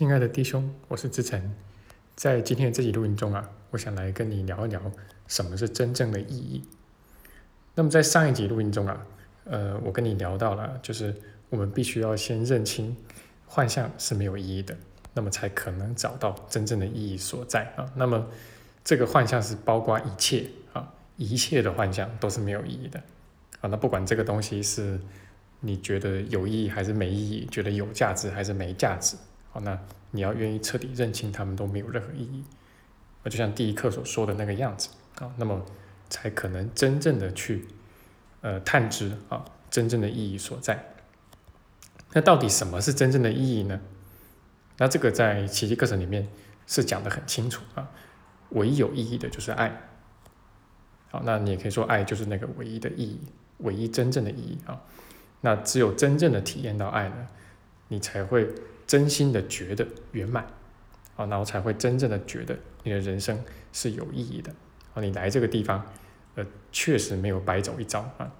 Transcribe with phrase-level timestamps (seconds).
[0.00, 1.54] 亲爱的弟兄，我是志成，
[2.16, 4.80] 在今天的这集录音中啊，我想来跟你聊一聊
[5.28, 6.62] 什么是真正的意义。
[7.74, 9.06] 那么在上一集录音中啊，
[9.44, 11.14] 呃，我跟你聊到了，就是
[11.50, 12.96] 我们必须要先认清
[13.46, 14.74] 幻象是没有意义的，
[15.12, 17.84] 那么才可能找到真正的意义所在啊。
[17.94, 18.26] 那么
[18.82, 22.98] 这个幻象是包括一切啊，一切的幻象都是没有意义的
[23.60, 23.68] 啊。
[23.68, 24.98] 那不管这个东西是
[25.60, 29.14] 你觉得有意义还是没意义，觉得有价值还是没价值。
[29.52, 29.76] 好，那
[30.12, 32.44] 你要愿意彻底认清他们都没有任何意义，
[33.24, 35.66] 那就像第一课所说的那个样子啊，那么
[36.08, 37.66] 才可能真正的去
[38.42, 40.94] 呃探知啊真正的意义所在。
[42.12, 43.80] 那到底什么是真正的意义呢？
[44.78, 46.28] 那这个在奇迹课程里面
[46.66, 47.90] 是讲的很清楚啊，
[48.50, 49.90] 唯一有意义的就是爱。
[51.10, 53.20] 好，那你也可以说爱就是那个唯一的意义，
[53.58, 54.80] 唯一真正的意义啊。
[55.40, 57.26] 那只有真正的体验到爱呢，
[57.88, 58.48] 你才会。
[58.90, 60.42] 真心的觉得圆满，
[61.14, 63.40] 啊，然后才会真正的觉得你的人生
[63.72, 64.52] 是有意义的，
[64.94, 65.86] 啊，你来这个地方，
[66.34, 68.32] 呃，确实没有白走一遭啊。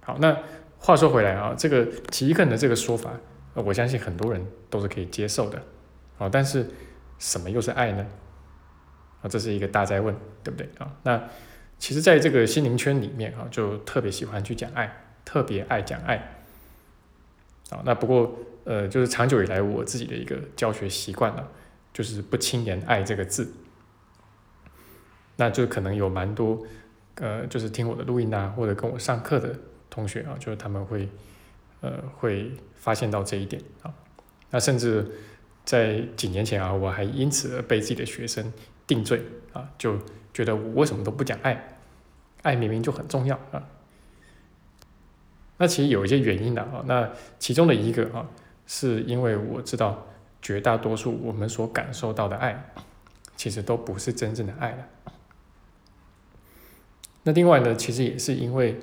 [0.00, 0.34] 好，那
[0.78, 3.12] 话说回来啊，这个奇肯的这个说法，
[3.52, 5.62] 我相信很多人都是可以接受的，
[6.16, 6.66] 啊，但是
[7.18, 8.06] 什么又是爱呢？
[9.20, 10.90] 啊，这是一个大灾问，对不对啊？
[11.02, 11.22] 那
[11.78, 16.39] 其实在这个心灵圈里面啊，就特别喜欢去讲爱，特别爱讲爱，
[17.70, 18.38] 啊，那不过。
[18.62, 21.50] 呃，就是长久以来我自己的一个教学习惯了，
[21.94, 23.50] 就是不轻言“爱”这个字。
[25.36, 26.62] 那就可能有蛮多，
[27.16, 31.08] 呃，就是听我的录音啊，或者跟我上课的同学啊，就是他们会，
[31.80, 33.92] 呃，会发现到这一点啊。
[34.50, 35.10] 那甚至
[35.64, 38.52] 在几年前啊，我还因此而被自己的学生
[38.86, 39.22] 定罪
[39.54, 39.98] 啊，就
[40.34, 41.78] 觉得我为什么都不讲爱？
[42.42, 43.66] 爱明明就很重要啊。
[45.60, 47.08] 那其实有一些原因的啊，那
[47.38, 48.26] 其中的一个啊。
[48.72, 50.06] 是因为我知道
[50.40, 52.72] 绝大多数我们所感受到的爱，
[53.34, 54.88] 其实都不是真正的爱了。
[57.24, 58.78] 那另外呢，其实也是因为，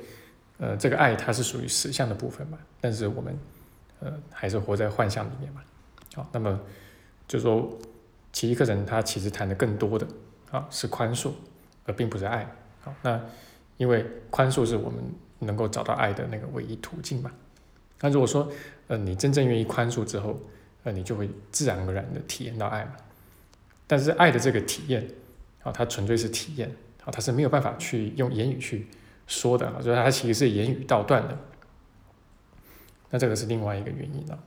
[0.58, 3.40] 呃，这个爱它是属于实相的部分嘛，但是我们，
[4.02, 5.62] 呃，还是活在幻象里面嘛。
[6.14, 6.60] 好，那么
[7.26, 7.80] 就说
[8.34, 10.06] 奇迹课程它其实谈的更多的
[10.52, 11.32] 啊是宽恕，
[11.86, 12.46] 而并不是爱。
[12.82, 13.22] 好，那
[13.78, 15.02] 因为宽恕是我们
[15.40, 17.32] 能够找到爱的那个唯一途径嘛。
[18.00, 18.52] 那如果说，
[18.88, 20.40] 呃，你真正愿意宽恕之后，
[20.84, 22.92] 呃，你就会自然而然的体验到爱嘛。
[23.88, 25.08] 但是爱的这个体验，
[25.64, 26.70] 啊，它纯粹是体验，
[27.04, 28.88] 啊，它是没有办法去用言语去
[29.26, 31.38] 说的，啊，就是它其实是言语道断的。
[33.10, 34.40] 那这个是另外一个原因了。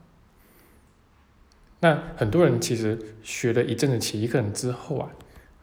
[1.79, 5.09] 那很多人其实学了一阵子奇课之后啊，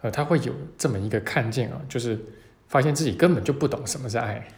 [0.02, 2.18] 呃，他会有这么一个看见啊，就是
[2.66, 4.48] 发现自己根本就不懂什么是爱，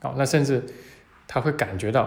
[0.00, 0.64] 好，那甚至
[1.26, 2.02] 他会感觉到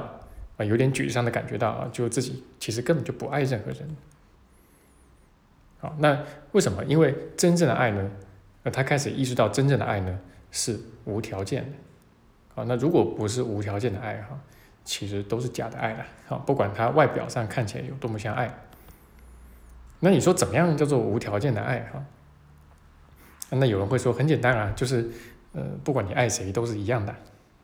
[0.58, 0.64] 啊。
[0.64, 3.98] 有点沮丧的感觉到啊，就自己其实根本就不爱任何人。
[5.80, 6.86] 好，那为什么？
[6.86, 8.12] 因为真正的爱呢？
[8.62, 10.20] 那，他开始意识到真正的爱呢
[10.52, 11.78] 是无条件的。
[12.54, 14.40] 好，那如果不是无条件的爱哈，
[14.86, 16.06] 其实都是假的爱了。
[16.28, 18.54] 好，不管他外表上看起来有多么像爱，
[20.02, 22.06] 那你说怎么样叫做无条件的爱哈？
[23.50, 25.10] 那有人会说很简单啊，就是
[25.54, 27.16] 呃，不管你爱谁都是一样的。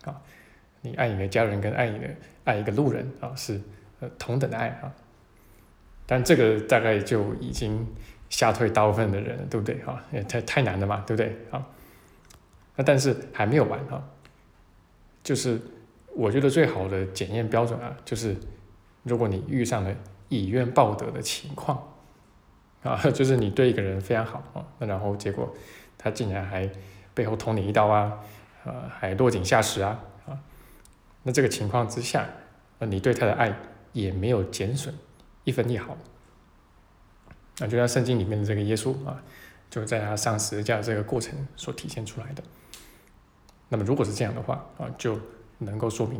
[0.07, 0.21] 啊。
[0.81, 2.07] 你爱你的家人跟爱你的
[2.43, 3.59] 爱一个路人啊，是
[3.99, 4.93] 呃同等的爱啊，
[6.05, 7.85] 但这个大概就已经
[8.29, 10.01] 吓退大部分的人了，对不对啊？
[10.13, 11.67] 也太太难了嘛，对不对啊？
[12.75, 14.07] 那但是还没有完啊，
[15.23, 15.59] 就是
[16.15, 18.35] 我觉得最好的检验标准啊，就是
[19.03, 19.93] 如果你遇上了
[20.29, 21.91] 以怨报德的情况
[22.83, 25.51] 啊， 就是你对一个人非常好啊，那然后结果
[25.97, 26.69] 他竟然还
[27.15, 28.19] 背后捅你一刀啊，
[28.67, 30.37] 呃，还落井下石啊啊。
[31.23, 32.27] 那这个情况之下，
[32.79, 33.57] 那，你对他的爱
[33.93, 34.93] 也没有减损
[35.45, 35.97] 一分一毫。
[37.59, 39.23] 那就像圣经里面的这个耶稣啊，
[39.69, 42.43] 就在他上十字架这个过程所体现出来的。
[43.69, 45.17] 那么如果是这样的话啊，就
[45.59, 46.19] 能够说明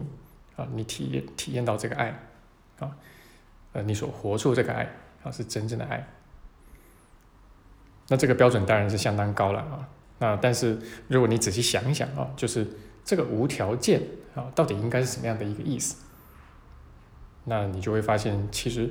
[0.56, 2.18] 啊，你体验体验到这个爱
[2.80, 2.96] 啊，
[3.74, 4.90] 呃，你所活出这个爱
[5.24, 6.08] 啊，是真正的爱。
[8.08, 9.90] 那这个标准当然是相当高了啊。
[10.20, 10.78] 那但是
[11.08, 12.68] 如果你仔细想一想啊，就是
[13.04, 14.02] 这个无条件。
[14.38, 15.96] 啊，到底应该是什么样的一个意思？
[17.46, 18.88] 那你就会发现，其实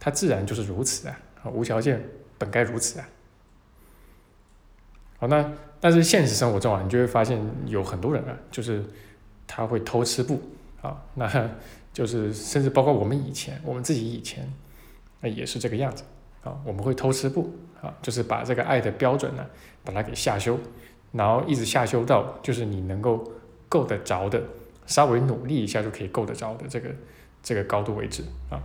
[0.00, 1.16] 它自然就是如此啊！
[1.52, 2.04] 无条件
[2.36, 3.08] 本该如此啊！
[5.18, 8.84] 好，那但是现实生活中啊，你就会发现有很多人啊，就是
[9.46, 10.42] 他会偷吃布
[10.80, 11.50] 啊，那
[11.92, 14.52] 就是甚至包括我们以前，我们自己以前，
[15.20, 16.02] 那也是这个样子
[16.42, 19.46] 啊，我们会偷吃布啊，就是把这个爱的标准呢，
[19.84, 20.58] 把它给下修，
[21.12, 23.32] 然后一直下修到就是你能够
[23.68, 24.42] 够得着的。
[24.84, 26.90] 稍微努力一下就可以够得着的这个
[27.40, 28.60] 这个高度为止啊。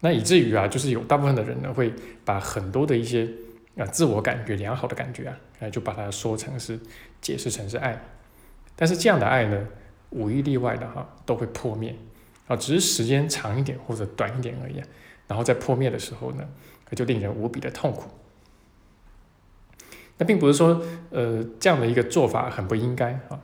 [0.00, 3.28] 那以至于啊，就是有大部分的人呢，会把很多的一些
[3.78, 6.78] 啊自我感觉良好的感觉啊，哎就把它说成是
[7.20, 8.02] 解释成是爱，
[8.74, 9.68] 但是这样的爱呢，
[10.10, 11.94] 无一例外的哈都会破灭
[12.48, 14.82] 啊，只是时间长一点或者短一点而已。
[15.30, 16.46] 然后在破灭的时候呢，
[16.94, 18.10] 就令人无比的痛苦。
[20.18, 23.40] 那并不是说呃这样的一个做法很不应该啊，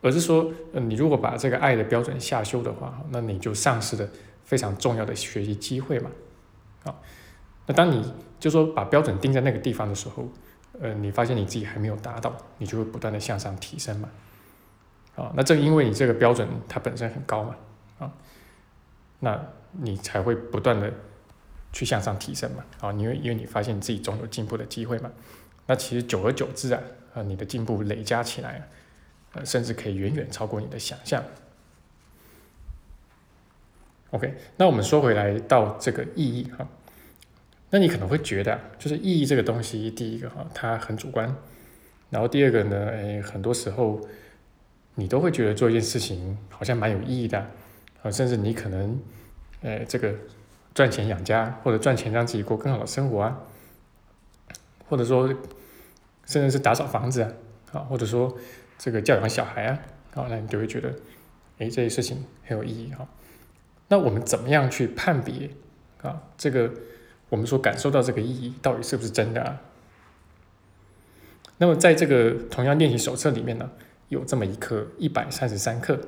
[0.00, 4.08] 而是说呃你如果把这个爱的标准下修的话，那你就丧失了。
[4.44, 6.10] 非常重要的学习机会嘛，
[6.84, 6.94] 啊，
[7.64, 10.28] 那当你就说把标准定在那个地方的时候，
[10.78, 14.10] 呃，你发现你自己还没有达到，你就会不断的向上提升嘛，
[15.14, 17.56] 啊，那正因为你这个标准它本身很高嘛，
[18.00, 18.12] 啊，
[19.20, 19.40] 那
[19.70, 20.92] 你才会不断的
[21.72, 25.10] 去向上提升嘛，啊，因为因为你发现你自己总有进步的机会嘛，
[25.66, 26.82] 那其实久而久之啊，
[27.14, 28.68] 啊，你的进步累加起来，
[29.32, 31.22] 呃，甚至可以远远超过你的想象。
[34.10, 36.68] OK，那我们说回来到这个意义哈，
[37.70, 41.34] 那你可能会觉得，就是意义这个东西，第一个哈，它很主观，
[42.10, 43.98] 然后第二个呢，哎，很多时候
[44.96, 47.38] 你都会觉得做一件事情好像蛮有意义的，
[48.02, 49.00] 啊，甚至你可能，
[49.62, 50.14] 哎，这个
[50.74, 53.40] 赚钱养家，或者赚钱让自己过更好的生活啊，
[54.88, 55.28] 或者说
[56.26, 57.32] 甚至是打扫房子啊，
[57.72, 58.36] 啊，或者说
[58.78, 59.78] 这个教养小孩啊，
[60.14, 60.88] 啊，那你就会觉得，
[61.58, 63.06] 哎，这些事情很有意义哈。
[63.88, 65.50] 那我们怎么样去判别
[66.00, 66.22] 啊？
[66.38, 66.72] 这个
[67.28, 69.60] 我们所感受到这个意义到底是不是真的啊？
[71.58, 73.70] 那么在这个同样练习手册里面呢，
[74.08, 76.00] 有这么一课一百三十三课。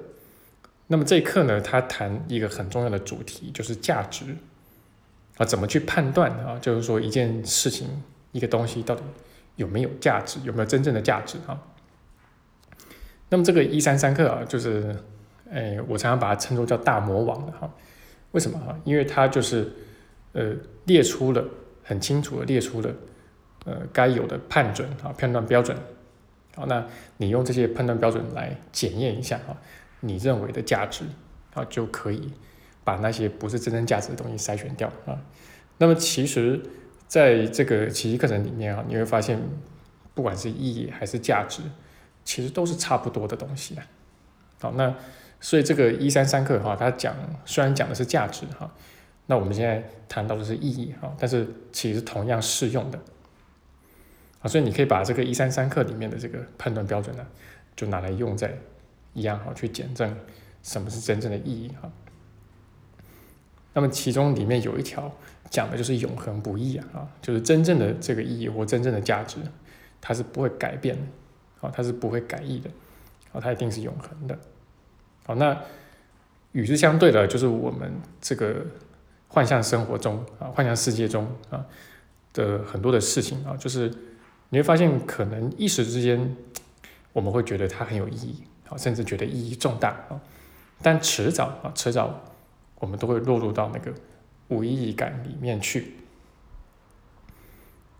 [0.86, 4.36] 那么这一课呢，它谈一个很重要的主题，就是价值
[5.36, 6.58] 啊，怎么去判断啊？
[6.60, 7.88] 就是说一件事情、
[8.32, 9.02] 一个东西到底
[9.56, 11.60] 有没有价值，有没有真正的价值啊？
[13.28, 14.96] 那么这个一三三课啊，就是。
[15.52, 17.70] 哎，我常常把它称作叫大魔王的哈，
[18.32, 18.76] 为什么哈？
[18.82, 19.70] 因为它就是
[20.32, 20.52] 呃
[20.86, 21.44] 列出了
[21.84, 22.90] 很清楚的列出了
[23.64, 25.76] 呃该有的判准啊判断标准，
[26.56, 26.84] 好，那
[27.18, 29.54] 你用这些判断标准来检验一下啊，
[30.00, 31.04] 你认为的价值
[31.52, 32.32] 啊就可以
[32.84, 35.20] 把那些不是真正价值的东西筛选掉啊。
[35.78, 36.62] 那么其实
[37.08, 39.40] 在这个奇迹课程里面啊，你会发现
[40.14, 41.62] 不管是意义还是价值，
[42.24, 43.86] 其实都是差不多的东西啊。
[44.60, 44.94] 好，那。
[45.40, 47.14] 所以这个一三三课哈，它讲
[47.44, 48.72] 虽然讲的是价值哈，
[49.26, 52.98] 那我们现在谈到的是意义哈，但是其实同样适用的
[54.40, 57.26] 啊，所以你可以把这个一三三课里面的这个判断标准呢，
[57.76, 58.56] 就拿来用在
[59.12, 60.16] 一样哈，去检证
[60.62, 61.92] 什么是真正的意义哈。
[63.74, 65.12] 那么其中里面有一条
[65.50, 69.38] 讲的就是永恒不易啊，啊，就是真正的这个意义或真正的价值，
[70.00, 71.02] 它是不会改变的，
[71.60, 72.70] 啊，它是不会改易的，
[73.32, 74.38] 啊，它一定是永恒的。
[75.26, 75.60] 好，那
[76.52, 78.64] 与之相对的，就是我们这个
[79.26, 81.66] 幻象生活中啊，幻象世界中啊
[82.32, 83.92] 的很多的事情啊，就是
[84.50, 86.36] 你会发现，可能一时之间
[87.12, 90.20] 我们会觉得它很有意义，啊，甚至觉得意义重大啊，
[90.80, 92.20] 但迟早啊，迟早
[92.84, 93.92] 我们都会落入到那个
[94.48, 95.94] 无意义感里面去。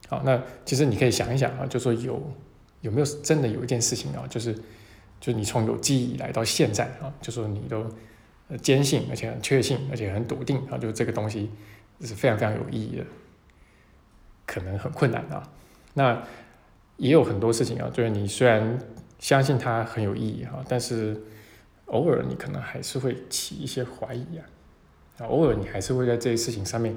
[0.09, 2.23] 好，那其实你可以想一想啊，就说有
[2.83, 4.55] 有没有真的有一件事情啊，就是。
[5.21, 7.87] 就是你从有记忆来到现在啊，就说你都
[8.61, 11.49] 坚信，而且很确信，而且很笃定啊，就是这个东西
[12.03, 13.06] 是非常非常有意义的，
[14.44, 15.51] 可能很困难啊。
[15.94, 16.23] 那
[16.99, 18.79] 也有很多事情啊，就是你虽然
[19.19, 21.19] 相信它很有意义哈，但是
[21.87, 24.44] 偶尔你可能还是会起一些怀疑啊，
[25.19, 26.97] 啊，偶尔你还是会在这些事情上面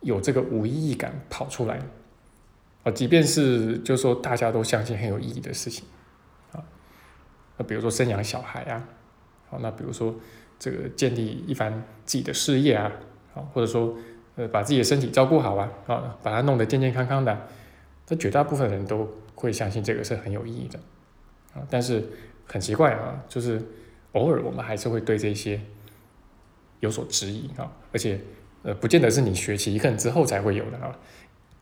[0.00, 1.80] 有这个无意义感跑出来
[2.82, 5.84] 啊，即便是就是说大家都相信很有意义的事情。
[6.52, 6.62] 啊
[7.58, 8.86] 那比如说生养小孩啊，
[9.48, 10.14] 好，那比如说
[10.58, 11.72] 这个建立一番
[12.04, 12.92] 自己的事业啊，
[13.32, 13.96] 好，或者说
[14.36, 17.48] 呃把自己的身体照顾好啊，啊，把它弄得健健康康的，
[18.04, 20.78] 这绝大部分人都会相信这个是很有意义的，
[21.54, 22.04] 啊，但是
[22.46, 23.62] 很奇怪啊，就是
[24.12, 25.58] 偶尔我们还是会对这些
[26.80, 28.20] 有所质疑啊，而且
[28.62, 30.96] 呃不见得是你学习一个人之后才会有的啊，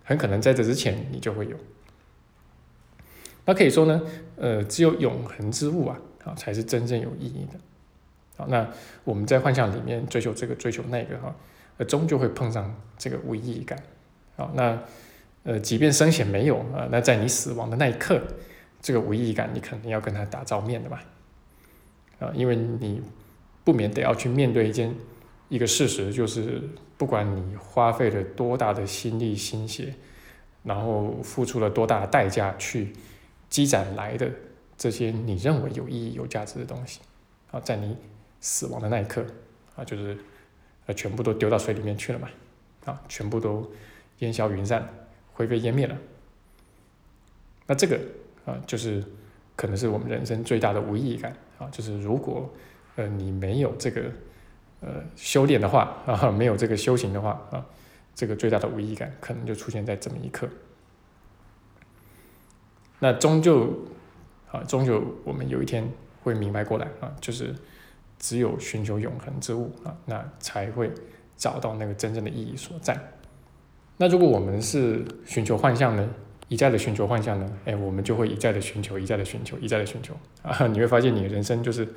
[0.05, 1.57] 很可能在这之前你就会有。
[3.47, 4.03] 那可以说呢，
[4.37, 7.59] 呃，只有永恒之物啊，啊，才是真正有意义的。
[8.37, 8.69] 好，那
[9.05, 11.37] 我们在幻象里面追求这个，追求那个，哈，
[11.77, 13.79] 呃，终究会碰上这个无意义感。
[14.37, 14.83] 好，那
[15.43, 18.21] 呃，即便生前没有啊，那在你死亡的那一刻，
[18.81, 20.99] 这个无意义感你肯定要跟他打照面的嘛。
[22.19, 23.03] 啊，因为你
[23.65, 24.95] 不免得要去面对一件
[25.49, 26.63] 一个事实，就是
[26.97, 29.95] 不管你花费了多大的心力心血，
[30.63, 32.93] 然后付出了多大的代价去。
[33.51, 34.29] 积攒来的
[34.77, 36.99] 这些你认为有意义、有价值的东西，
[37.53, 37.97] 啊，在你
[38.41, 39.25] 死亡的那一刻，
[39.77, 40.19] 啊，就是
[40.87, 42.29] 呃，全部都丢到水里面去了嘛。
[42.85, 43.71] 啊，全部都
[44.19, 44.93] 烟消云散，
[45.35, 45.97] 灰飞烟灭了。
[47.69, 48.01] 那这个
[48.45, 49.05] 啊，就是
[49.55, 52.53] 可能是我们人生最大的无意义感啊，就是如果
[52.97, 54.03] 呃你没有这个
[54.81, 57.67] 呃修炼的话啊， 没有这个修行的话啊，
[58.15, 60.49] 这个最大的无意义感可能就出现在这么一刻。
[63.01, 63.75] 那终究
[64.51, 65.89] 啊，终究我们有一天
[66.23, 67.55] 会明白过来啊，就是
[68.19, 70.91] 只有寻求永恒之物啊，那才会
[71.37, 72.99] 找到那个真正的意义所在。
[73.97, 76.09] 那如果我们是寻求幻象呢？
[76.49, 80.67] 一再的寻求幻象呢，哎，我们就会一再的寻求，一再的寻求，一再的寻求 啊！
[80.67, 81.89] 你会发现，你的人生就是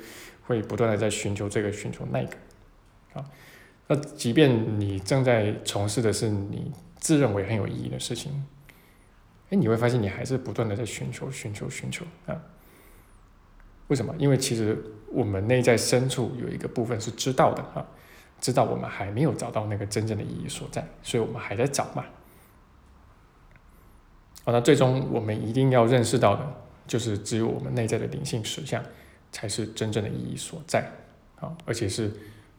[0.46, 2.36] 会不断的在寻求这个，寻求那个
[3.12, 3.24] 啊。
[3.86, 8.44] 那即便你正在从事的是你自认为很有意义的事情，
[9.50, 12.40] 哎，你会发现你还是不断的在寻求，寻求，寻求啊。
[13.88, 14.14] 为什么？
[14.18, 14.76] 因为其实
[15.10, 17.86] 我们内在深处有一个部分是知道的啊，
[18.40, 22.04] 知道我们还没有找到那个真正的意义所在，所以我们还在找嘛。
[24.52, 28.82] 那最终我们一定要认识到的，就是只有我们内在的灵性实相，
[29.30, 30.90] 才是真正的意义所在，
[31.40, 32.10] 啊，而且是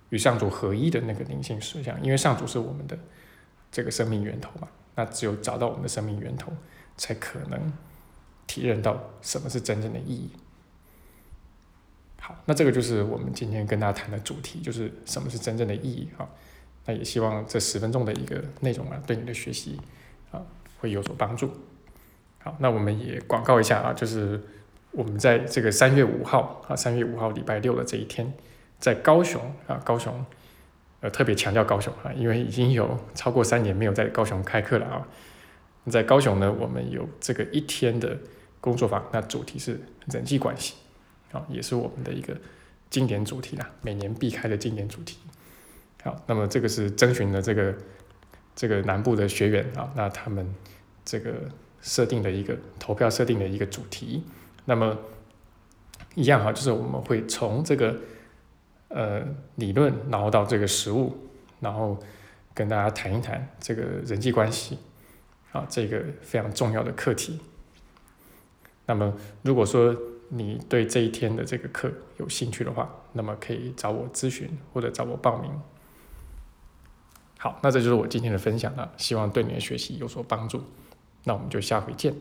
[0.09, 2.97] 与上主合一的那个灵性实相，因为上主是我们的
[3.71, 6.51] 这个生命源头嘛，那只有找到我们的生命源头，
[6.95, 7.73] 才可能
[8.45, 10.29] 体认到什么是真正的意义。
[12.19, 16.29] 好，那这个就是我们今天跟大家谈的主题，就是什么是真正的意义啊？
[16.85, 19.79] 那也希望这十分钟的一个内容啊，对你的学习
[20.31, 20.41] 啊，
[20.79, 21.51] 会有所帮助。
[22.59, 24.41] 那我们也广告一下啊，就是
[24.91, 28.33] 我们在这个三月五号啊，三月五号礼拜六的这一天，
[28.79, 30.25] 在高雄啊，高雄，
[31.01, 35.07] 呃，特别强调高雄啊，因为已经有超过三年没有在高雄开课了啊。
[35.89, 38.17] 在高雄呢，我们有这个一天的
[38.59, 40.75] 工作坊，那主题是人际关系，
[41.31, 42.35] 啊，也是我们的一个
[42.89, 45.17] 经典主题啦，每年必开的经典主题。
[46.03, 47.75] 好，那么这个是征询的这个
[48.55, 50.53] 这个南部的学员啊，那他们
[51.05, 51.33] 这个。
[51.81, 54.23] 设定的一个投票设定的一个主题，
[54.65, 54.97] 那么
[56.15, 57.95] 一样哈，就是我们会从这个
[58.89, 59.23] 呃
[59.55, 61.15] 理论，然后到这个实物，
[61.59, 61.97] 然后
[62.53, 64.77] 跟大家谈一谈这个人际关系
[65.51, 67.39] 啊，这个非常重要的课题。
[68.85, 69.95] 那么如果说
[70.29, 75.51] 你对这一天的这个课有兴趣的话，那么可以找我咨询或者找我报名。
[77.37, 80.61] 好，那这就是我今天的分享了，希望对你的学习有所帮助。
[81.23, 82.13] 那我们就下回见。